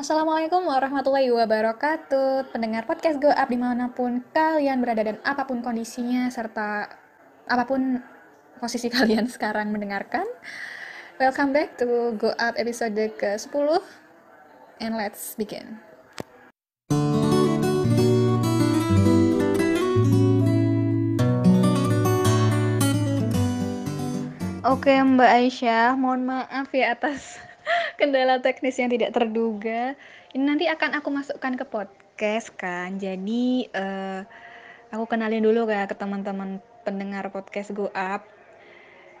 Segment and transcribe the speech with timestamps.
[0.00, 2.56] Assalamualaikum warahmatullahi wabarakatuh.
[2.56, 6.88] Pendengar podcast Go Up di mana pun kalian berada dan apa pun kondisinya serta
[7.44, 8.00] apa pun
[8.64, 10.24] posisi kalian sekarang mendengarkan
[11.20, 13.52] Welcome back to Go Up episode ke-10
[14.80, 15.76] And let's begin.
[24.64, 27.49] Oke Mbak Aisyah, mohon maaf ya atas
[28.00, 29.92] kendala teknis yang tidak terduga.
[30.32, 32.96] Ini nanti akan aku masukkan ke podcast kan.
[32.96, 34.24] Jadi uh,
[34.88, 38.24] aku kenalin dulu ya ke teman-teman pendengar podcast Go Up.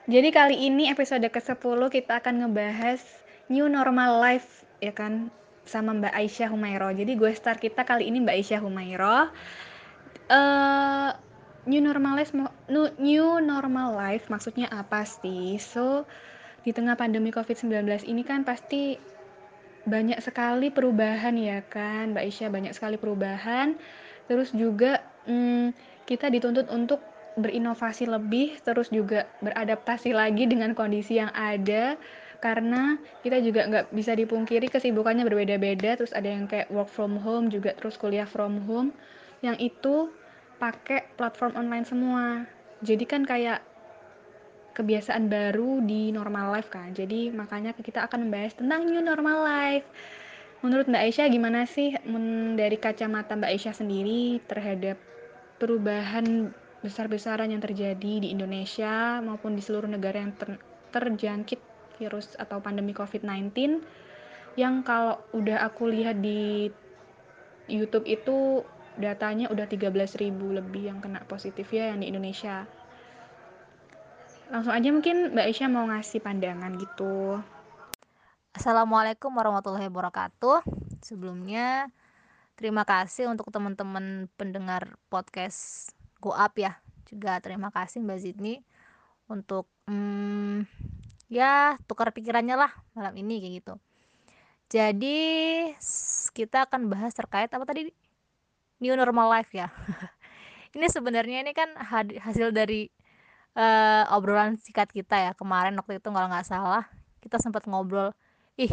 [0.08, 3.04] Jadi kali ini episode ke-10 kita akan ngebahas
[3.52, 5.28] new normal life ya kan
[5.68, 6.88] sama Mbak Aisyah Humairo.
[6.90, 9.28] Jadi gue start kita kali ini Mbak Aisyah Humairo.
[10.32, 11.12] Uh,
[11.68, 12.32] new normal life
[12.96, 15.60] new normal life maksudnya apa sih?
[15.60, 16.08] So
[16.60, 19.00] di tengah pandemi COVID-19 ini kan pasti
[19.88, 22.48] banyak sekali perubahan ya kan Mbak Isya?
[22.52, 23.80] Banyak sekali perubahan.
[24.28, 25.72] Terus juga hmm,
[26.04, 27.00] kita dituntut untuk
[27.38, 31.96] berinovasi lebih terus juga beradaptasi lagi dengan kondisi yang ada.
[32.40, 35.96] Karena kita juga nggak bisa dipungkiri kesibukannya berbeda-beda.
[35.96, 38.92] Terus ada yang kayak work from home juga terus kuliah from home.
[39.40, 39.94] Yang itu
[40.60, 42.44] pakai platform online semua.
[42.84, 43.64] Jadi kan kayak
[44.80, 46.96] kebiasaan baru di normal life kan.
[46.96, 49.86] Jadi makanya kita akan membahas tentang new normal life.
[50.64, 51.92] Menurut Mbak Aisyah gimana sih
[52.56, 54.96] dari kacamata Mbak Aisyah sendiri terhadap
[55.60, 60.56] perubahan besar-besaran yang terjadi di Indonesia maupun di seluruh negara yang ter
[60.90, 61.60] terjangkit
[62.00, 63.84] virus atau pandemi COVID-19
[64.56, 66.72] yang kalau udah aku lihat di
[67.70, 68.64] YouTube itu
[68.98, 72.66] datanya udah 13.000 lebih yang kena positif ya yang di Indonesia
[74.50, 77.38] langsung aja mungkin Mbak Aisyah mau ngasih pandangan gitu.
[78.50, 80.66] Assalamualaikum warahmatullahi wabarakatuh.
[81.06, 81.86] Sebelumnya
[82.58, 86.82] terima kasih untuk teman-teman pendengar podcast Go Up ya.
[87.06, 88.58] Juga terima kasih Mbak Zidni
[89.30, 90.66] untuk hmm,
[91.30, 93.74] ya tukar pikirannya lah malam ini kayak gitu.
[94.66, 95.18] Jadi
[96.34, 97.94] kita akan bahas terkait apa tadi
[98.82, 99.70] new normal life ya.
[100.74, 101.70] ini sebenarnya ini kan
[102.18, 102.90] hasil dari
[103.56, 105.32] uh, obrolan sikat kita ya.
[105.34, 106.84] Kemarin waktu itu kalau nggak salah
[107.20, 108.16] kita sempat ngobrol
[108.56, 108.72] ih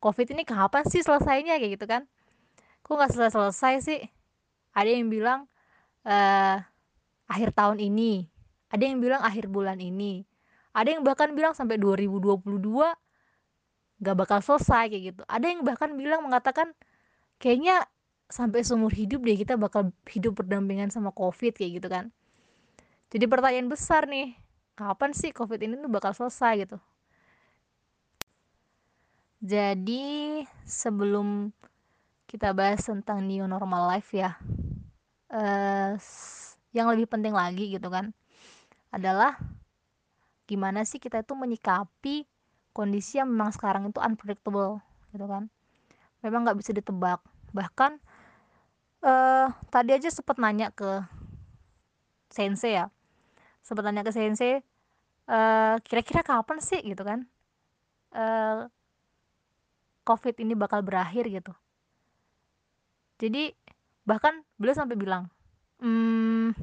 [0.00, 1.58] covid ini kapan sih selesainya?
[1.58, 2.02] Kayak gitu kan.
[2.84, 4.00] Kok nggak selesai selesai sih?
[4.76, 5.50] Ada yang bilang
[6.04, 6.56] uh,
[7.30, 8.28] akhir tahun ini.
[8.70, 10.26] Ada yang bilang akhir bulan ini.
[10.76, 12.44] Ada yang bahkan bilang sampai 2022
[13.96, 15.22] nggak bakal selesai kayak gitu.
[15.24, 16.76] Ada yang bahkan bilang mengatakan
[17.40, 17.88] kayaknya
[18.26, 22.10] sampai seumur hidup deh kita bakal hidup berdampingan sama covid kayak gitu kan
[23.06, 24.34] jadi pertanyaan besar nih
[24.74, 26.78] kapan sih covid ini tuh bakal selesai gitu?
[29.46, 31.54] Jadi sebelum
[32.26, 34.34] kita bahas tentang new normal life ya
[35.30, 35.94] uh,
[36.74, 38.10] yang lebih penting lagi gitu kan
[38.90, 39.38] adalah
[40.50, 42.26] gimana sih kita itu menyikapi
[42.74, 44.82] kondisi yang memang sekarang itu unpredictable
[45.14, 45.46] gitu kan.
[46.26, 47.22] Memang nggak bisa ditebak.
[47.54, 48.02] Bahkan
[49.06, 51.06] uh, tadi aja sempat nanya ke
[52.34, 52.90] sensei ya
[53.66, 54.62] sempat tanya ke sensei
[55.26, 56.78] uh, kira-kira kapan sih?
[56.86, 57.26] Gitu kan.
[58.14, 58.70] Uh,
[60.06, 61.50] covid ini bakal berakhir gitu.
[63.18, 63.50] Jadi
[64.06, 65.26] bahkan beliau sampai bilang
[65.82, 66.54] hmm,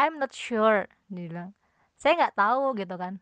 [0.00, 1.50] I'm not sure dia bilang.
[2.00, 3.20] Saya nggak tahu gitu kan.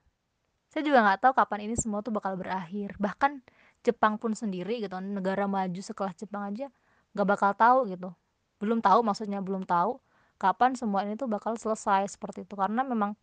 [0.71, 2.95] Saya juga nggak tahu kapan ini semua tuh bakal berakhir.
[2.97, 3.43] Bahkan
[3.83, 6.71] Jepang pun sendiri gitu negara maju sekelas Jepang aja
[7.13, 8.15] nggak bakal tahu gitu.
[8.63, 9.99] Belum tahu maksudnya belum tahu
[10.43, 12.59] kapan semua ini tuh bakal selesai seperti itu.
[12.59, 13.15] Karena memang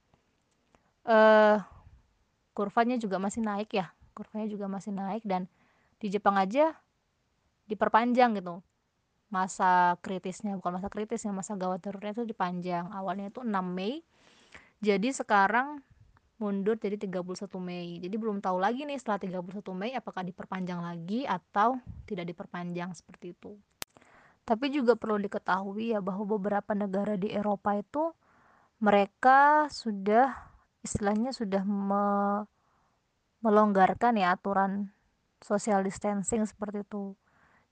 [1.03, 1.59] uh,
[2.55, 3.91] kurvanya juga masih naik ya.
[4.15, 5.51] Kurvanya juga masih naik dan
[5.99, 6.71] di Jepang aja
[7.67, 8.63] diperpanjang gitu.
[9.27, 12.87] Masa kritisnya bukan masa kritisnya masa gawat darurnya itu dipanjang.
[12.95, 13.99] Awalnya itu 6 Mei
[14.79, 15.83] jadi sekarang
[16.39, 17.19] mundur jadi 31
[17.59, 17.99] Mei.
[17.99, 21.75] Jadi belum tahu lagi nih setelah 31 Mei apakah diperpanjang lagi atau
[22.07, 23.59] tidak diperpanjang seperti itu
[24.49, 28.17] tapi juga perlu diketahui ya bahwa beberapa negara di Eropa itu
[28.81, 30.33] mereka sudah
[30.81, 32.03] istilahnya sudah me
[33.45, 34.89] melonggarkan ya aturan
[35.39, 37.13] social distancing seperti itu.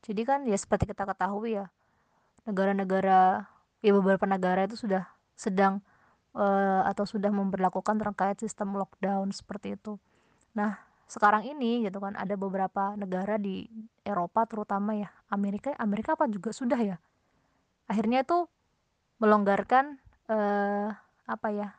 [0.05, 1.73] Jadi kan ya seperti kita ketahui ya
[2.45, 3.49] negara-negara
[3.81, 5.81] ya beberapa negara itu sudah sedang
[6.37, 9.97] uh, atau sudah memperlakukan terkait sistem lockdown seperti itu.
[10.53, 13.63] Nah, sekarang ini gitu kan ada beberapa negara di
[14.03, 16.97] Eropa terutama ya Amerika Amerika apa juga sudah ya.
[17.87, 18.47] Akhirnya itu
[19.23, 20.91] melonggarkan eh,
[21.27, 21.71] apa ya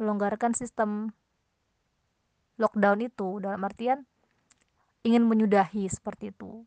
[0.00, 1.12] melonggarkan sistem
[2.56, 4.08] lockdown itu dalam artian
[5.04, 6.64] ingin menyudahi seperti itu.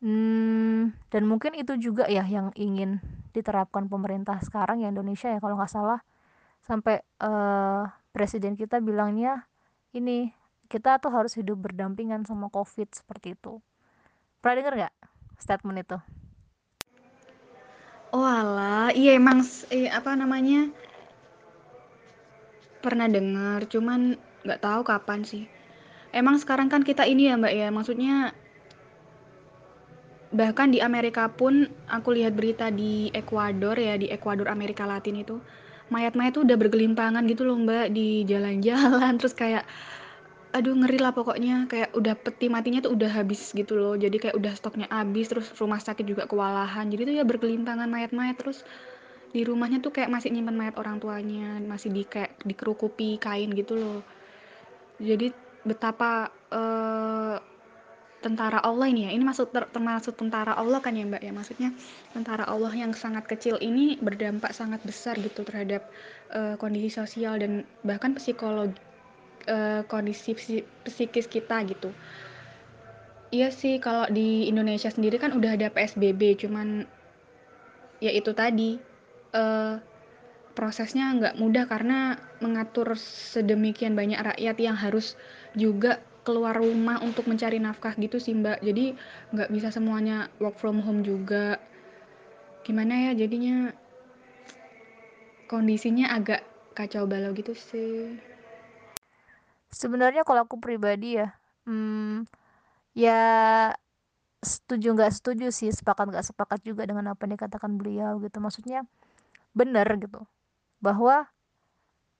[0.00, 3.00] Hmm, dan mungkin itu juga ya yang ingin
[3.36, 6.00] diterapkan pemerintah sekarang ya Indonesia ya kalau nggak salah.
[6.64, 9.46] Sampai uh, presiden kita bilangnya
[9.96, 10.30] ini
[10.68, 13.58] kita tuh harus hidup berdampingan sama covid seperti itu.
[14.44, 14.94] Pernah dengar nggak
[15.40, 15.98] statement itu?
[18.14, 20.70] Oh alah, iya emang eh, apa namanya?
[22.80, 24.14] Pernah dengar, cuman
[24.46, 25.44] nggak tahu kapan sih.
[26.14, 28.14] Emang sekarang kan kita ini ya Mbak ya, maksudnya
[30.30, 35.42] bahkan di Amerika pun aku lihat berita di Ekuador ya, di Ekuador Amerika Latin itu
[35.92, 39.12] mayat-mayat tuh udah bergelimpangan gitu loh Mbak di jalan-jalan.
[39.20, 39.64] Terus kayak
[40.56, 41.68] aduh ngeri lah pokoknya.
[41.70, 43.94] Kayak udah peti matinya tuh udah habis gitu loh.
[43.94, 46.88] Jadi kayak udah stoknya habis terus rumah sakit juga kewalahan.
[46.90, 48.36] Jadi tuh ya bergelimpangan mayat-mayat.
[48.40, 48.66] Terus
[49.34, 53.76] di rumahnya tuh kayak masih nyimpan mayat orang tuanya masih di kayak dikerukupi kain gitu
[53.76, 54.00] loh.
[54.96, 55.28] Jadi
[55.66, 57.36] betapa uh,
[58.24, 59.10] tentara Allah ini ya.
[59.12, 61.32] Ini masuk ter termasuk tentara Allah kan ya mbak ya?
[61.32, 61.70] Maksudnya
[62.12, 65.86] tentara Allah yang sangat kecil ini berdampak sangat besar gitu terhadap
[66.32, 68.76] uh, kondisi sosial dan bahkan psikologi
[69.48, 70.34] uh, kondisi
[70.84, 71.90] psikis kita gitu.
[73.34, 76.86] Iya sih kalau di Indonesia sendiri kan udah ada PSBB cuman
[77.98, 78.78] ya itu tadi
[79.34, 79.82] uh,
[80.56, 85.18] prosesnya nggak mudah karena mengatur sedemikian banyak rakyat yang harus
[85.52, 88.58] juga keluar rumah untuk mencari nafkah gitu sih mbak.
[88.58, 88.98] Jadi
[89.30, 91.62] nggak bisa semuanya work from home juga.
[92.66, 93.70] Gimana ya jadinya?
[95.46, 96.42] Kondisinya agak
[96.74, 98.18] kacau balau gitu sih.
[99.70, 101.30] Sebenarnya kalau aku pribadi ya
[101.70, 102.26] hmm,
[102.98, 103.22] ya
[104.42, 108.42] setuju nggak setuju sih sepakat nggak sepakat juga dengan apa yang dikatakan beliau gitu.
[108.42, 108.82] Maksudnya
[109.54, 110.26] benar gitu
[110.82, 111.30] bahwa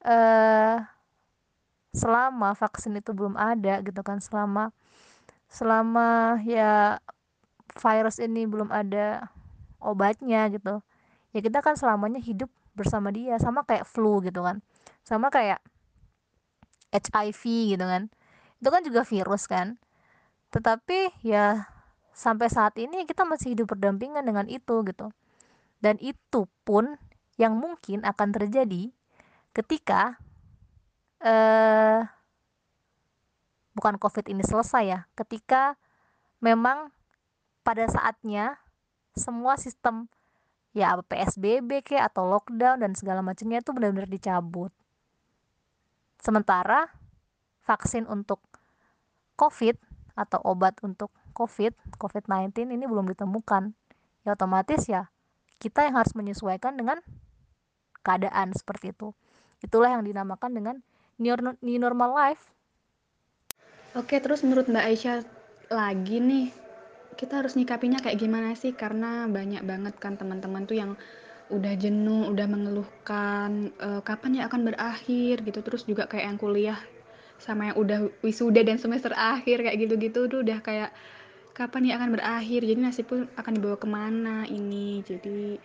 [0.06, 0.78] eh,
[1.96, 4.76] selama vaksin itu belum ada gitu kan selama
[5.48, 7.00] selama ya
[7.80, 9.32] virus ini belum ada
[9.80, 10.84] obatnya gitu
[11.32, 14.60] ya kita kan selamanya hidup bersama dia sama kayak flu gitu kan
[15.00, 15.64] sama kayak
[16.92, 18.12] HIV gitu kan
[18.60, 19.76] itu kan juga virus kan.
[20.52, 21.68] Tetapi ya
[22.16, 25.12] sampai saat ini kita masih hidup berdampingan dengan itu gitu.
[25.84, 26.96] Dan itu pun
[27.36, 28.90] yang mungkin akan terjadi
[29.52, 30.16] ketika
[31.26, 32.00] eh,
[33.74, 35.74] bukan covid ini selesai ya ketika
[36.38, 36.94] memang
[37.66, 38.56] pada saatnya
[39.18, 40.06] semua sistem
[40.70, 44.70] ya PSBB ke atau lockdown dan segala macamnya itu benar-benar dicabut
[46.26, 46.90] Sementara
[47.62, 48.42] vaksin untuk
[49.38, 49.78] COVID
[50.18, 53.76] atau obat untuk COVID, COVID-19 ini belum ditemukan.
[54.24, 55.12] Ya otomatis ya
[55.62, 56.98] kita yang harus menyesuaikan dengan
[58.02, 59.14] keadaan seperti itu.
[59.62, 60.76] Itulah yang dinamakan dengan
[61.18, 62.52] new normal life.
[63.96, 65.16] Oke, terus menurut Mbak Aisyah
[65.72, 66.52] lagi nih,
[67.16, 68.76] kita harus nyikapinya kayak gimana sih?
[68.76, 70.92] Karena banyak banget kan teman-teman tuh yang
[71.48, 75.64] udah jenuh, udah mengeluhkan uh, kapan ya akan berakhir gitu.
[75.64, 76.80] Terus juga kayak yang kuliah
[77.40, 80.92] sama yang udah wisuda dan semester akhir kayak gitu-gitu tuh udah kayak
[81.56, 82.60] kapan ya akan berakhir.
[82.68, 85.00] Jadi nasib pun akan dibawa ke mana ini.
[85.00, 85.56] Jadi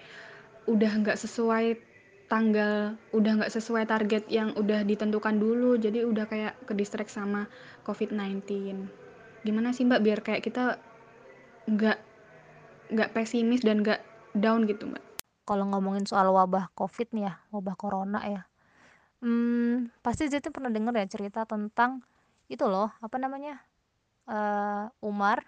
[0.71, 1.90] udah nggak sesuai
[2.31, 5.75] tanggal, udah nggak sesuai target yang udah ditentukan dulu.
[5.75, 7.51] Jadi udah kayak ke distract sama
[7.83, 8.47] COVID-19.
[9.43, 10.79] Gimana sih Mbak biar kayak kita
[11.67, 11.99] nggak
[12.95, 13.99] nggak pesimis dan nggak
[14.31, 15.11] down gitu Mbak?
[15.51, 18.41] kalau ngomongin soal wabah covid nih ya wabah corona ya
[19.19, 22.05] hmm, pasti Zeti pernah dengar ya cerita tentang
[22.47, 23.59] itu loh apa namanya
[24.31, 25.43] uh, Umar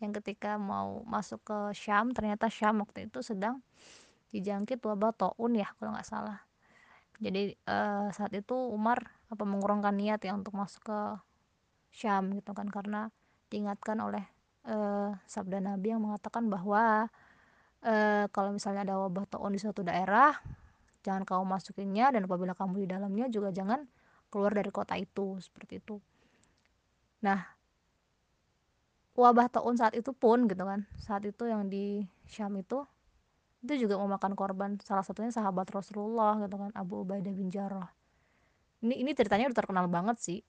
[0.00, 3.58] yang ketika mau masuk ke Syam ternyata Syam waktu itu sedang
[4.30, 6.38] dijangkit wabah taun ya kalau nggak salah.
[7.20, 11.00] Jadi uh, saat itu Umar apa mengurungkan niat ya untuk masuk ke
[11.90, 13.10] Syam gitu kan karena
[13.50, 14.24] diingatkan oleh
[14.70, 17.10] uh, sabda Nabi yang mengatakan bahwa
[17.84, 17.94] e,
[18.30, 20.36] kalau misalnya ada wabah taun di suatu daerah
[21.00, 23.88] jangan kamu masukinnya dan apabila kamu di dalamnya juga jangan
[24.28, 25.96] keluar dari kota itu seperti itu.
[27.24, 27.40] Nah
[29.16, 32.84] wabah taun saat itu pun gitu kan saat itu yang di Syam itu
[33.60, 37.92] itu juga memakan korban salah satunya sahabat Rasulullah gitu kan Abu Ubaidah bin Jarrah.
[38.80, 40.40] Ini ini ceritanya udah terkenal banget sih.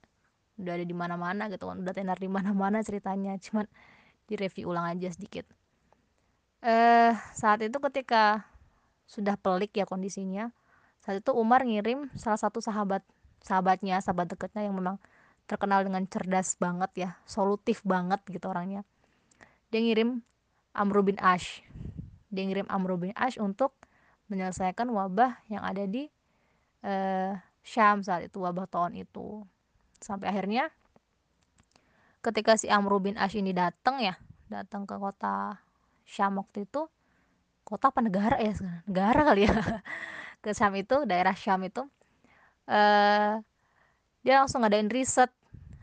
[0.56, 3.68] Udah ada di mana-mana gitu kan udah tenar di mana-mana ceritanya cuman
[4.28, 5.44] direview ulang aja sedikit.
[6.64, 8.48] Eh saat itu ketika
[9.04, 10.48] sudah pelik ya kondisinya
[11.02, 13.04] saat itu Umar ngirim salah satu sahabat
[13.44, 14.96] sahabatnya sahabat dekatnya yang memang
[15.50, 18.86] terkenal dengan cerdas banget ya solutif banget gitu orangnya.
[19.68, 20.24] Dia ngirim
[20.72, 21.60] Amr bin Ash
[22.32, 23.76] dia ngirim Amr bin Ash untuk
[24.32, 26.08] menyelesaikan wabah yang ada di
[26.80, 29.44] eh, Syam saat itu wabah tahun itu.
[30.02, 30.72] Sampai akhirnya
[32.24, 34.16] ketika si Amr bin Ash ini datang ya
[34.48, 35.60] datang ke kota
[36.08, 36.88] Syam waktu itu
[37.62, 38.56] kota apa negara ya
[38.88, 39.54] negara kali ya.
[40.42, 41.86] Ke Syam itu daerah Syam itu
[42.66, 43.38] eh
[44.22, 45.30] dia langsung ngadain riset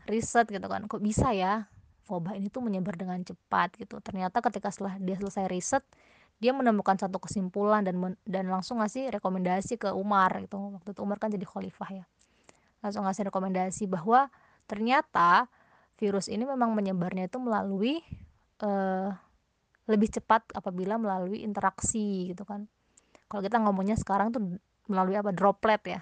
[0.04, 0.84] riset gitu kan.
[0.84, 1.64] Kok bisa ya
[2.10, 4.02] wabah ini tuh menyebar dengan cepat gitu.
[4.04, 5.84] Ternyata ketika setelah dia selesai riset
[6.40, 10.56] dia menemukan satu kesimpulan dan dan langsung ngasih rekomendasi ke Umar gitu.
[10.80, 12.04] Waktu itu Umar kan jadi khalifah ya.
[12.80, 14.32] Langsung ngasih rekomendasi bahwa
[14.64, 15.52] ternyata
[16.00, 18.00] virus ini memang menyebarnya itu melalui
[18.64, 19.12] uh,
[19.84, 22.64] lebih cepat apabila melalui interaksi gitu kan.
[23.28, 24.56] Kalau kita ngomongnya sekarang tuh
[24.88, 25.36] melalui apa?
[25.36, 26.00] Droplet ya.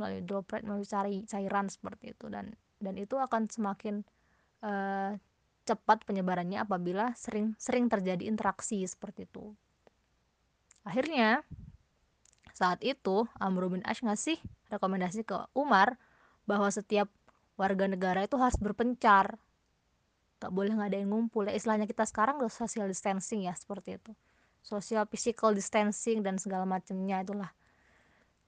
[0.00, 2.32] Melalui droplet melalui cari cairan seperti itu.
[2.32, 2.48] Dan
[2.80, 4.00] dan itu akan semakin
[4.64, 5.12] uh,
[5.64, 9.56] cepat penyebarannya apabila sering sering terjadi interaksi seperti itu.
[10.84, 11.40] Akhirnya
[12.54, 14.38] saat itu Amr bin Ash ngasih
[14.70, 15.98] rekomendasi ke Umar
[16.44, 17.10] bahwa setiap
[17.56, 19.40] warga negara itu harus berpencar.
[20.38, 21.48] Gak boleh ngadain ngumpul.
[21.48, 24.12] Ya istilahnya kita sekarang udah social distancing ya seperti itu.
[24.60, 27.50] Social physical distancing dan segala macamnya itulah.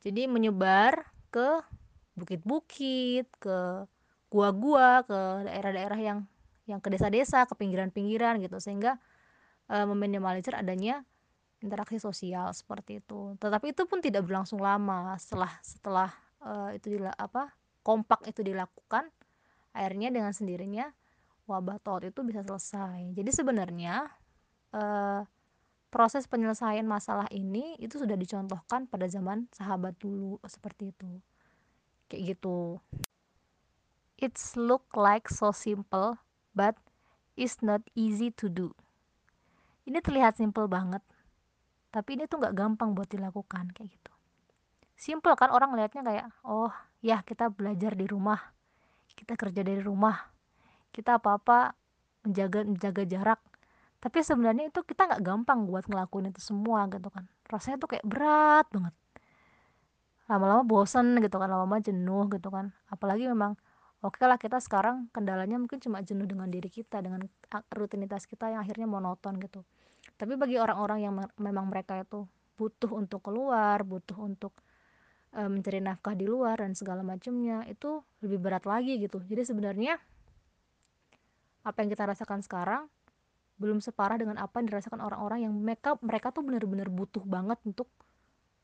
[0.05, 1.65] Jadi menyebar ke
[2.15, 3.89] bukit-bukit ke
[4.31, 6.19] gua-gua ke daerah-daerah yang
[6.67, 8.99] yang ke desa-desa ke pinggiran-pinggiran gitu sehingga
[9.71, 11.07] e, meminimalisir adanya
[11.63, 13.39] interaksi sosial seperti itu.
[13.39, 16.11] Tetapi itu pun tidak berlangsung lama setelah setelah
[16.43, 17.55] e, itu dila, apa
[17.87, 19.07] kompak itu dilakukan
[19.71, 20.91] akhirnya dengan sendirinya
[21.47, 23.15] wabah tol itu bisa selesai.
[23.15, 24.11] Jadi sebenarnya
[24.75, 24.83] e,
[25.95, 31.23] proses penyelesaian masalah ini itu sudah dicontohkan pada zaman sahabat dulu seperti itu.
[32.11, 32.83] Kayak gitu.
[34.19, 36.26] It's look like so simple
[36.57, 36.75] but
[37.37, 38.73] it's not easy to do.
[39.85, 41.05] Ini terlihat simple banget,
[41.93, 44.13] tapi ini tuh nggak gampang buat dilakukan kayak gitu.
[44.97, 46.73] Simple kan orang lihatnya kayak, oh
[47.05, 48.41] ya kita belajar di rumah,
[49.13, 50.33] kita kerja dari rumah,
[50.91, 51.77] kita apa-apa
[52.25, 53.41] menjaga menjaga jarak.
[54.01, 57.29] Tapi sebenarnya itu kita nggak gampang buat ngelakuin itu semua gitu kan.
[57.47, 58.95] Rasanya tuh kayak berat banget.
[60.27, 62.75] Lama-lama bosen gitu kan, lama-lama jenuh gitu kan.
[62.91, 63.55] Apalagi memang
[64.05, 67.25] oke lah kita sekarang kendalanya mungkin cuma jenuh dengan diri kita dengan
[67.73, 69.65] rutinitas kita yang akhirnya monoton gitu.
[70.17, 72.25] Tapi bagi orang-orang yang memang mereka itu
[72.57, 74.57] butuh untuk keluar butuh untuk
[75.37, 79.21] e, mencari nafkah di luar dan segala macamnya itu lebih berat lagi gitu.
[79.29, 80.01] Jadi sebenarnya
[81.67, 82.89] apa yang kita rasakan sekarang
[83.57, 87.89] belum separah dengan apa yang dirasakan orang-orang yang mereka mereka tuh benar-benar butuh banget untuk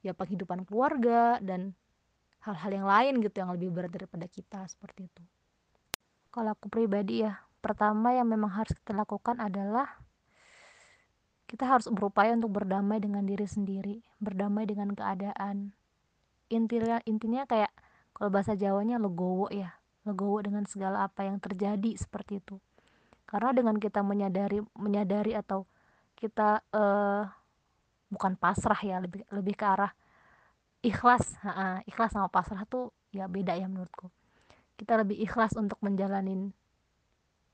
[0.05, 1.73] ya penghidupan keluarga dan
[2.43, 5.23] hal-hal yang lain gitu yang lebih berat daripada kita seperti itu.
[6.35, 9.87] Kalau aku pribadi ya pertama yang memang harus kita lakukan adalah
[11.47, 15.77] kita harus berupaya untuk berdamai dengan diri sendiri berdamai dengan keadaan.
[16.51, 17.71] Intinya intinya kayak
[18.17, 22.59] kalau bahasa Jawanya legowo ya legowo dengan segala apa yang terjadi seperti itu.
[23.29, 25.65] Karena dengan kita menyadari menyadari atau
[26.19, 27.25] kita uh,
[28.11, 29.93] bukan pasrah ya lebih lebih ke arah
[30.83, 34.11] ikhlas ha, ikhlas sama pasrah tuh ya beda ya menurutku.
[34.75, 36.51] Kita lebih ikhlas untuk menjalani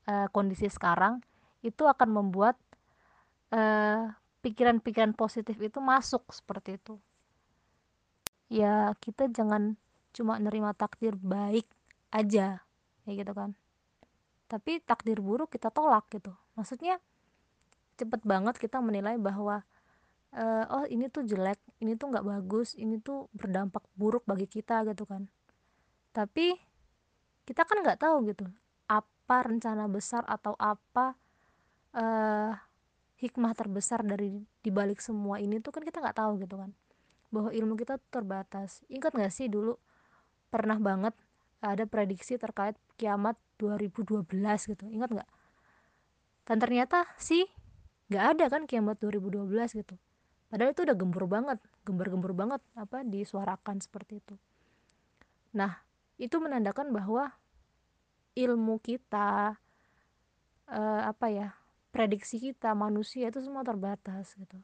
[0.09, 1.21] uh, kondisi sekarang
[1.61, 2.57] itu akan membuat
[3.49, 6.95] pikiran pikiran-pikiran positif itu masuk seperti itu.
[8.45, 9.73] Ya kita jangan
[10.13, 11.65] cuma nerima takdir baik
[12.13, 12.61] aja
[13.05, 13.57] ya gitu kan.
[14.45, 16.29] Tapi takdir buruk kita tolak gitu.
[16.53, 17.01] Maksudnya
[17.97, 19.65] cepet banget kita menilai bahwa
[20.35, 24.85] uh, oh ini tuh jelek ini tuh nggak bagus ini tuh berdampak buruk bagi kita
[24.85, 25.25] gitu kan.
[26.13, 26.53] Tapi
[27.45, 28.45] kita kan nggak tahu gitu
[28.89, 31.17] apa rencana besar atau apa
[31.97, 32.53] uh,
[33.21, 36.71] hikmah terbesar dari dibalik semua ini tuh kan kita nggak tahu gitu kan.
[37.29, 38.81] Bahwa ilmu kita terbatas.
[38.89, 39.77] Ingat nggak sih dulu
[40.49, 41.13] pernah banget
[41.61, 44.25] ada prediksi terkait kiamat 2012
[44.73, 45.29] gitu ingat nggak?
[46.49, 47.45] Dan ternyata sih
[48.09, 49.45] nggak ada kan kiamat 2012
[49.85, 49.95] gitu
[50.49, 54.35] padahal itu udah gembur banget gembur-gembur banget apa disuarakan seperti itu.
[55.55, 55.81] Nah
[56.19, 57.31] itu menandakan bahwa
[58.35, 59.55] ilmu kita
[60.69, 61.47] eh, apa ya
[61.89, 64.57] prediksi kita manusia itu semua terbatas gitu.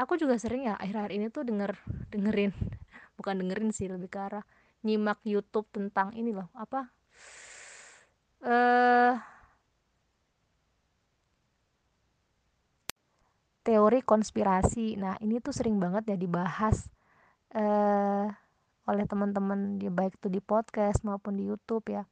[0.00, 1.78] Aku juga sering ya akhir-akhir ini tuh denger
[2.10, 2.52] dengerin
[3.16, 4.44] bukan dengerin sih lebih ke arah
[4.82, 6.90] nyimak YouTube tentang ini loh apa
[8.42, 9.14] eh
[13.62, 14.98] teori konspirasi.
[14.98, 16.86] Nah, ini tuh sering banget ya dibahas
[17.54, 18.26] uh,
[18.86, 22.02] oleh teman-teman di baik itu di podcast maupun di YouTube ya.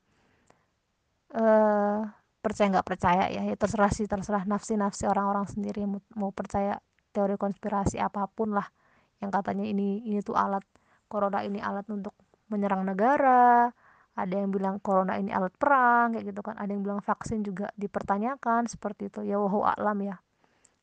[1.30, 2.06] Uh,
[2.40, 6.80] percaya nggak percaya ya, ya terserah sih terserah nafsi-nafsi orang-orang sendiri mau, mau percaya
[7.12, 8.66] teori konspirasi apa pun lah
[9.20, 10.64] yang katanya ini ini tuh alat
[11.06, 12.16] corona ini alat untuk
[12.48, 13.68] menyerang negara
[14.16, 17.68] ada yang bilang corona ini alat perang kayak gitu kan ada yang bilang vaksin juga
[17.76, 20.16] dipertanyakan seperti itu ya wahu alam ya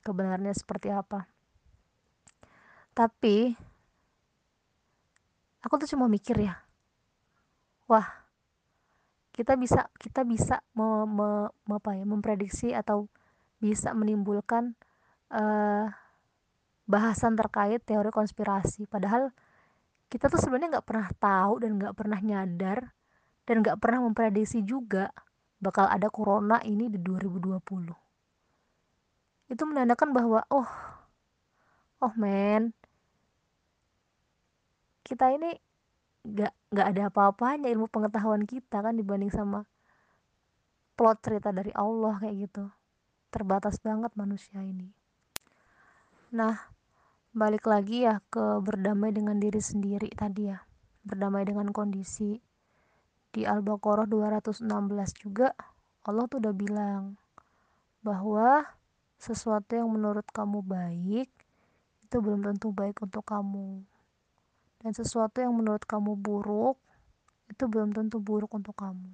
[0.07, 1.27] kebenarannya seperti apa.
[2.95, 3.51] Tapi
[5.67, 6.55] aku tuh cuma mikir ya
[7.91, 8.07] wah
[9.35, 11.29] kita bisa kita bisa me, me,
[11.67, 13.05] me, apa ya memprediksi atau
[13.59, 14.73] bisa menimbulkan
[15.29, 15.85] uh,
[16.87, 18.89] bahasan terkait teori konspirasi.
[18.89, 19.29] Padahal
[20.09, 22.79] kita tuh sebenarnya nggak pernah tahu dan nggak pernah nyadar
[23.47, 25.07] dan gak pernah memprediksi juga
[25.63, 28.06] bakal ada corona ini di 2020
[29.47, 30.69] itu menandakan bahwa oh
[32.03, 32.75] oh men
[35.07, 35.55] kita ini
[36.27, 39.63] gak, gak ada apa-apanya ilmu pengetahuan kita kan dibanding sama
[40.99, 42.65] plot cerita dari Allah kayak gitu.
[43.31, 44.91] Terbatas banget manusia ini.
[46.35, 46.57] Nah
[47.31, 50.59] balik lagi ya ke berdamai dengan diri sendiri tadi ya.
[51.07, 52.41] Berdamai dengan kondisi.
[53.31, 54.65] Di Al-Baqarah 216
[55.21, 55.53] juga
[56.03, 57.15] Allah tuh udah bilang
[58.01, 58.65] bahwa
[59.17, 61.29] sesuatu yang menurut kamu baik
[62.07, 63.83] itu belum tentu baik untuk kamu.
[64.81, 66.77] Dan sesuatu yang menurut kamu buruk
[67.49, 69.11] itu belum tentu buruk untuk kamu.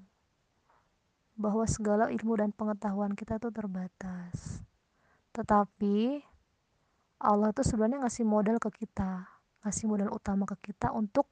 [1.34, 4.62] Bahwa segala ilmu dan pengetahuan kita itu terbatas.
[5.34, 6.22] Tetapi
[7.24, 9.34] Allah itu sebenarnya ngasih modal ke kita
[9.64, 11.28] ngasih modal utama ke kita untuk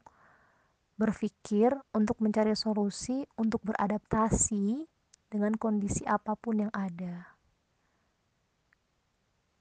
[0.95, 4.87] berpikir untuk mencari solusi untuk beradaptasi
[5.27, 7.30] dengan kondisi apa pun yang ada.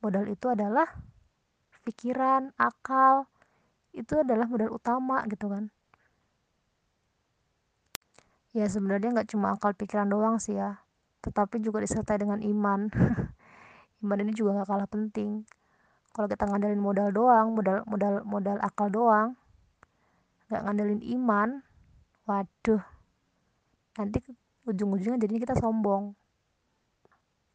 [0.00, 0.88] Modal itu adalah
[1.85, 3.28] pikiran, akal,
[3.92, 5.69] itu adalah modal utama gitu kan.
[8.57, 10.80] Ya sebenarnya nggak cuma akal pikiran doang sih ya,
[11.23, 12.88] tetapi juga disertai dengan iman.
[14.02, 15.45] iman ini juga nggak kalah penting.
[16.11, 19.38] Kalau kita ngandelin modal doang, modal modal modal akal doang,
[20.50, 21.62] nggak ngandelin iman
[22.26, 22.83] waduh
[23.95, 24.19] nanti
[24.66, 26.19] ujung-ujungnya jadinya kita sombong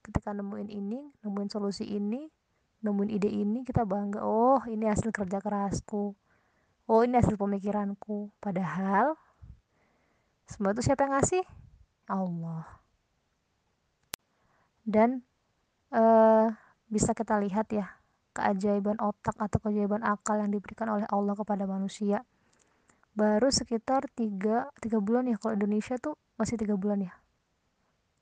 [0.05, 2.29] ketika nemuin ini nemuin solusi ini
[2.85, 6.13] nemuin ide ini kita bangga oh ini hasil kerja kerasku.
[6.85, 8.29] Oh ini hasil pemikiranku.
[8.37, 9.17] Padahal
[10.45, 11.41] semua itu siapa yang ngasih?
[12.05, 12.85] Allah.
[14.85, 15.25] Dan
[15.89, 16.53] uh,
[16.85, 17.97] bisa kita lihat ya
[18.37, 22.21] keajaiban otak atau keajaiban akal yang diberikan oleh Allah kepada manusia.
[23.17, 27.24] Baru sekitar tiga tiga bulan ya kalau Indonesia tuh masih tiga bulan ya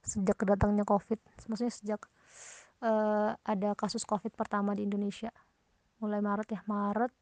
[0.03, 2.01] sejak kedatangnya covid maksudnya sejak
[2.83, 5.31] uh, ada kasus covid pertama di Indonesia.
[6.03, 7.13] Mulai Maret ya Maret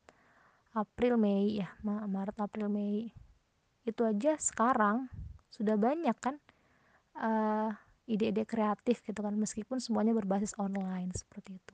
[0.73, 3.13] April Mei ya Maret April Mei.
[3.85, 5.09] Itu aja sekarang
[5.53, 6.35] sudah banyak kan
[7.17, 7.69] uh,
[8.09, 11.73] ide-ide kreatif gitu kan meskipun semuanya berbasis online seperti itu.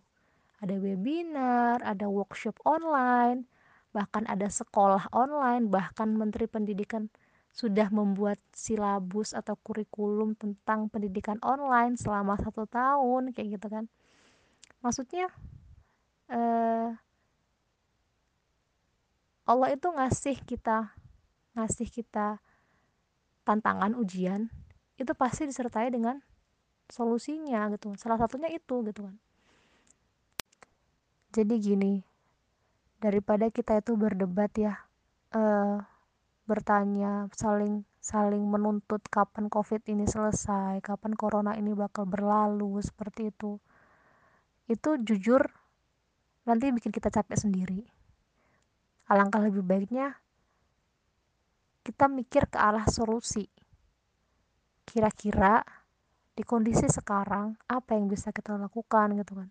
[0.59, 3.47] Ada webinar ada workshop online
[3.95, 7.09] bahkan ada sekolah online, bahkan Menteri Pendidikan
[7.53, 13.85] sudah membuat silabus atau kurikulum tentang pendidikan online selama satu tahun kayak gitu kan.
[14.85, 15.27] Maksudnya
[16.29, 16.93] eh,
[19.47, 20.91] Allah itu ngasih kita
[21.57, 22.37] ngasih kita
[23.41, 24.51] tantangan ujian
[24.99, 26.21] itu pasti disertai dengan
[26.91, 27.95] solusinya gitu.
[27.97, 29.15] Salah satunya itu gitu kan.
[31.33, 31.93] Jadi gini
[32.97, 34.73] daripada kita itu berdebat ya
[35.37, 35.81] uh,
[36.47, 43.59] bertanya saling saling menuntut kapan covid ini selesai kapan corona ini bakal berlalu seperti itu.
[44.71, 45.43] Itu jujur
[46.47, 47.83] nanti bikin kita capek sendiri.
[49.11, 50.15] Alangkah lebih baiknya
[51.83, 53.47] kita mikir ke arah solusi.
[54.87, 55.63] Kira-kira
[56.31, 59.49] di kondisi sekarang apa yang bisa kita lakukan gitu kan?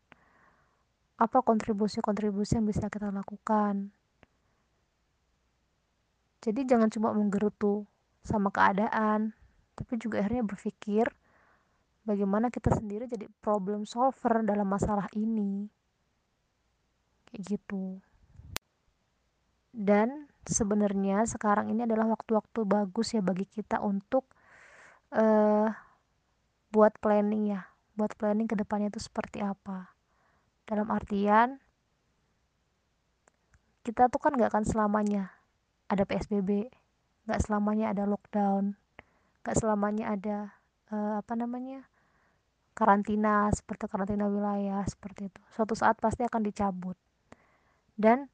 [1.17, 3.96] Apa kontribusi-kontribusi yang bisa kita lakukan
[6.47, 7.83] jadi jangan cuma menggerutu
[8.23, 9.35] sama keadaan
[9.75, 11.11] tapi juga akhirnya berpikir
[12.07, 15.69] bagaimana kita sendiri jadi problem solver dalam masalah ini.
[17.29, 18.01] Kayak gitu.
[19.75, 24.25] Dan sebenarnya sekarang ini adalah waktu-waktu bagus ya bagi kita untuk
[25.13, 25.69] uh,
[26.73, 29.93] buat planning ya buat planning ke depannya itu seperti apa.
[30.65, 31.61] Dalam artian
[33.85, 35.36] kita tuh kan nggak akan selamanya
[35.87, 36.71] ada PSBB
[37.27, 38.79] nggak selamanya ada lockdown
[39.43, 40.39] nggak selamanya ada
[40.91, 41.87] uh, apa namanya
[42.77, 45.41] karantina seperti karantina wilayah seperti itu.
[45.49, 47.01] Suatu saat pasti akan dicabut.
[47.97, 48.29] Dan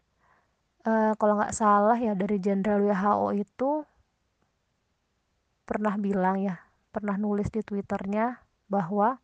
[0.82, 3.70] uh, kalau nggak salah ya dari Jenderal WHO itu
[5.62, 6.58] pernah bilang ya
[6.90, 9.22] pernah nulis di twitternya bahwa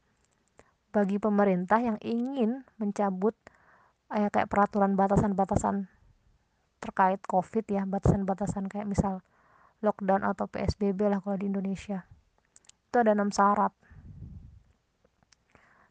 [0.95, 3.35] bagi pemerintah yang ingin mencabut
[4.15, 5.91] eh, kayak peraturan batasan-batasan
[6.89, 9.21] terkait covid ya batasan-batasan kayak misal
[9.85, 12.09] lockdown atau PSBB lah kalau di Indonesia.
[12.89, 13.77] Itu ada enam syarat.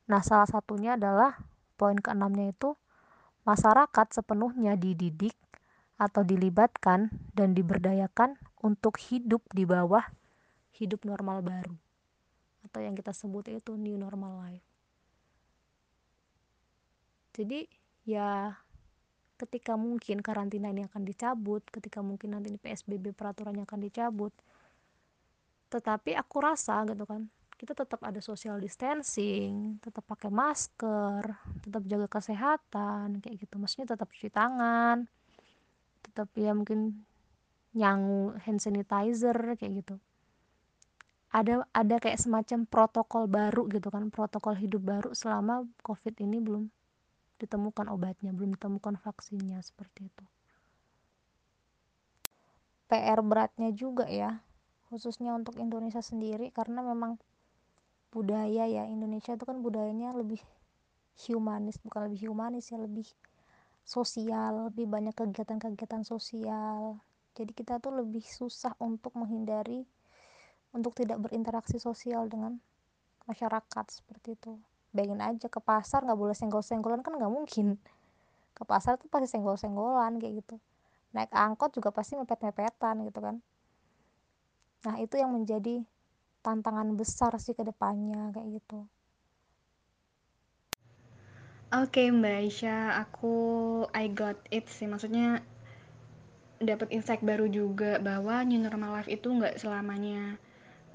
[0.10, 1.38] Nah salah satunya adalah
[1.78, 2.74] poin keenamnya itu
[3.46, 5.38] masyarakat sepenuhnya dididik
[6.02, 10.04] atau dilibatkan dan diberdayakan untuk hidup di bawah
[10.74, 11.78] hidup normal baru.
[12.66, 14.66] Atau yang kita sebut itu new normal life.
[17.38, 17.70] Jadi
[18.10, 18.58] ya
[19.38, 24.34] ketika mungkin karantina ini akan dicabut, ketika mungkin nanti ini PSBB peraturannya akan dicabut.
[25.70, 31.24] Tetapi aku rasa gitu kan, kita tetap ada social distancing, tetap pakai masker,
[31.62, 33.58] tetap jaga kesehatan kayak gitu.
[33.62, 35.06] Maksudnya tetap cuci tangan,
[36.06, 37.06] tetap ya mungkin
[37.78, 39.96] nyangu hand sanitizer kayak gitu.
[41.30, 46.72] Ada ada kayak semacam protokol baru gitu kan, protokol hidup baru selama Covid ini belum
[47.38, 50.26] ditemukan obatnya, belum ditemukan vaksinnya seperti itu.
[52.88, 54.42] PR beratnya juga ya,
[54.88, 57.20] khususnya untuk Indonesia sendiri karena memang
[58.10, 60.40] budaya ya Indonesia itu kan budayanya lebih
[61.28, 63.06] humanis, bukan lebih humanis ya, lebih
[63.84, 66.98] sosial, lebih banyak kegiatan-kegiatan sosial.
[67.38, 69.86] Jadi kita tuh lebih susah untuk menghindari
[70.74, 72.58] untuk tidak berinteraksi sosial dengan
[73.28, 74.56] masyarakat seperti itu
[74.98, 77.78] bayangin aja ke pasar nggak boleh senggol-senggolan kan nggak mungkin.
[78.58, 80.58] Ke pasar tuh pasti senggol-senggolan kayak gitu.
[81.14, 83.38] Naik angkot juga pasti mepet-mepetan gitu kan.
[84.90, 85.86] Nah itu yang menjadi
[86.42, 88.90] tantangan besar sih ke depannya kayak gitu.
[91.68, 93.36] Oke Mbak Aisyah, aku
[93.92, 94.88] I got it sih.
[94.88, 95.44] Maksudnya
[96.58, 100.42] dapat insight baru juga bahwa new normal life itu nggak selamanya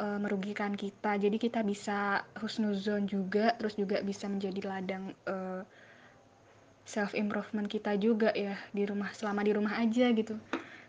[0.03, 1.15] uh, merugikan kita.
[1.15, 5.63] Jadi kita bisa husnuzon juga, terus juga bisa menjadi ladang uh, eh,
[6.83, 10.35] self improvement kita juga ya di rumah selama di rumah aja gitu.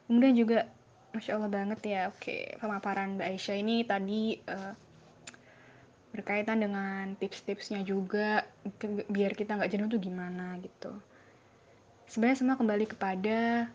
[0.10, 0.66] Kemudian juga
[1.14, 2.02] masya Allah banget ya.
[2.10, 4.74] Oke pemaparan Mbak Aisyah ini tadi uh,
[6.14, 8.46] berkaitan dengan tips-tipsnya juga
[9.10, 10.94] biar kita nggak jenuh tuh gimana gitu.
[12.10, 13.70] Sebenarnya semua kembali kepada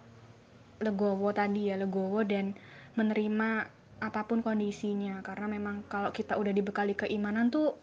[0.78, 2.54] legowo tadi ya legowo dan
[2.94, 5.20] menerima apa pun kondisinya.
[5.22, 7.78] Karena memang kalau kita udah dibekali keimanan tuh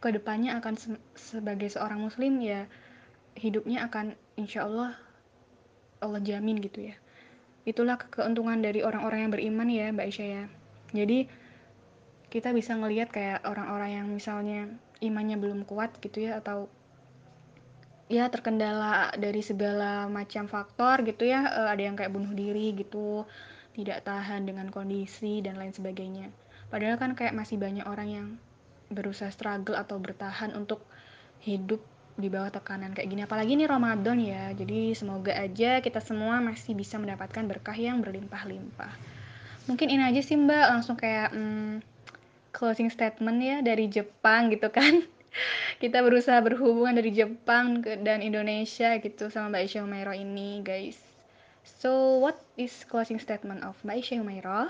[0.00, 2.68] ke depannya akan se sebagai seorang muslim ya
[3.40, 4.92] hidupnya akan insya Allah
[6.04, 6.96] Allah jamin gitu ya.
[7.64, 10.44] Itulah keuntungan dari orang-orang yang beriman ya Mbak Aisyah ya.
[10.92, 11.18] Jadi
[12.28, 14.68] kita bisa ngelihat kayak orang-orang yang misalnya
[15.00, 16.68] imannya belum kuat gitu ya atau
[18.12, 23.24] ya terkendala dari segala macam faktor gitu ya ada yang kayak bunuh diri gitu
[23.74, 26.30] tidak tahan dengan kondisi dan lain sebagainya.
[26.70, 28.26] Padahal kan kayak masih banyak orang yang
[28.88, 30.86] berusaha struggle atau bertahan untuk
[31.42, 31.82] hidup
[32.14, 33.22] di bawah tekanan kayak gini.
[33.26, 38.94] Apalagi ini Ramadan ya jadi semoga aja kita semua masih bisa mendapatkan berkah yang berlimpah-limpah.
[39.66, 41.82] Mungkin ini aja sih mbak langsung kayak hmm,
[42.54, 45.02] closing statement ya dari Jepang gitu kan.
[45.82, 51.13] Kita berusaha berhubungan dari Jepang dan Indonesia gitu sama Mbak Isya Umairo ini guys
[51.64, 54.68] So, what is closing statement of Mbak Isya Humairah?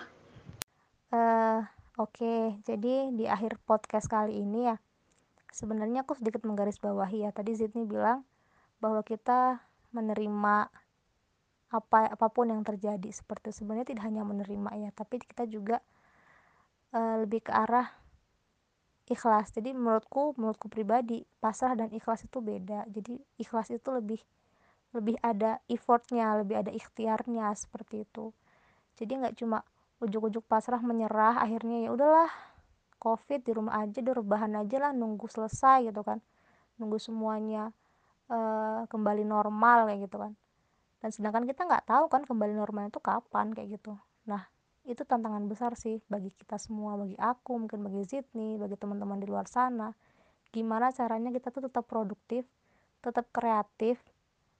[1.10, 1.66] Uh,
[1.98, 2.42] Oke, okay.
[2.62, 4.78] jadi di akhir podcast kali ini ya,
[5.50, 7.30] sebenarnya aku sedikit menggarisbawahi ya.
[7.34, 8.22] Tadi Zidni bilang
[8.78, 9.58] bahwa kita
[9.90, 10.70] menerima
[11.74, 15.82] apa apa pun yang terjadi seperti sebenarnya tidak hanya menerima ya, tapi kita juga
[16.94, 17.90] uh, lebih ke arah
[19.10, 19.50] ikhlas.
[19.50, 22.86] Jadi menurutku, menurutku pribadi, pasrah dan ikhlas itu beda.
[22.86, 24.22] Jadi ikhlas itu lebih
[24.94, 28.30] lebih ada effortnya lebih ada ikhtiarnya seperti itu.
[28.94, 29.66] Jadi nggak cuma
[29.98, 32.30] ujuk-ujuk pasrah menyerah akhirnya ya udahlah
[33.02, 36.22] covid di rumah aja udah rebahan aja lah nunggu selesai gitu kan.
[36.78, 37.74] Nunggu semuanya
[38.30, 40.32] uh, kembali normal kayak gitu kan.
[41.02, 43.98] Dan sedangkan kita nggak tahu kan kembali normal itu kapan kayak gitu.
[44.30, 44.46] Nah
[44.86, 49.26] itu tantangan besar sih bagi kita semua bagi aku mungkin bagi Zidni bagi teman-teman di
[49.26, 49.90] luar sana.
[50.54, 52.46] Gimana caranya kita tuh tetap produktif
[53.04, 54.00] tetap kreatif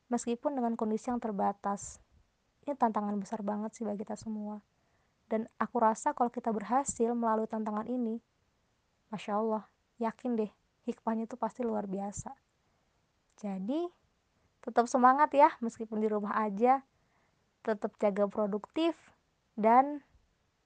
[0.09, 2.01] meskipun dengan kondisi yang terbatas.
[2.65, 4.61] Ini tantangan besar banget sih bagi kita semua.
[5.29, 8.21] Dan aku rasa kalau kita berhasil melalui tantangan ini,
[9.09, 9.65] Masya Allah,
[10.01, 10.53] yakin deh,
[10.85, 12.33] hikmahnya itu pasti luar biasa.
[13.41, 13.89] Jadi,
[14.65, 16.85] tetap semangat ya, meskipun di rumah aja,
[17.65, 18.97] tetap jaga produktif,
[19.55, 20.05] dan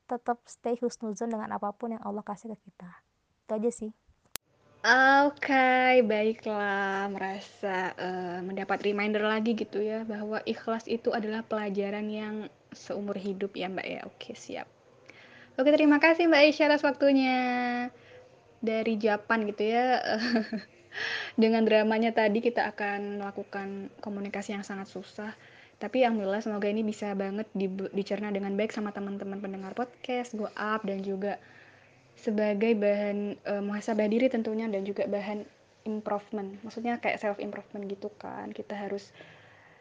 [0.08, 2.90] tetap stay husnuzon dengan apa pun yang Allah kasih ke kita.
[3.44, 3.92] Itu aja sih.
[4.78, 7.10] Oke, baiklah.
[7.10, 12.34] Merasa uh, mendapat reminder lagi gitu ya bahwa ikhlas itu adalah pelajaran yang
[12.70, 14.00] seumur hidup ya Mbak ya.
[14.06, 14.70] Oke, siap.
[15.58, 17.38] Oke, terima kasih Mbak Aisyah atas waktunya
[18.62, 19.98] dari Japan gitu ya.
[21.42, 25.34] Dengan dramanya tadi kita akan melakukan komunikasi yang sangat susah
[25.78, 30.50] tapi alhamdulillah semoga ini bisa banget di, dicerna dengan baik sama teman-teman pendengar podcast go
[30.58, 31.38] up dan juga
[32.18, 35.46] sebagai bahan uh, muhasabah diri tentunya dan juga bahan
[35.86, 39.14] improvement maksudnya kayak self improvement gitu kan kita harus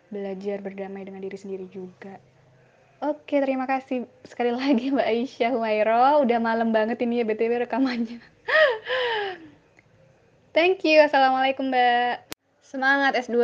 [0.07, 2.15] belajar berdamai dengan diri sendiri juga
[2.97, 6.25] Oke, terima kasih sekali lagi Mbak Aisyah Humairo.
[6.25, 8.17] Udah malam banget ini ya BTW rekamannya.
[10.57, 10.97] Thank you.
[11.05, 12.25] Assalamualaikum Mbak.
[12.65, 13.37] Semangat S2.